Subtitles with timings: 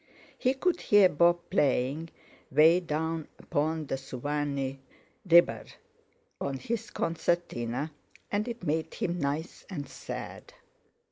[0.35, 2.09] He could hear Bob playing:
[2.49, 4.79] "Way down upon de Suwannee
[5.29, 5.65] ribber"
[6.41, 7.91] on his concertina,
[8.31, 10.53] and it made him nice and sad.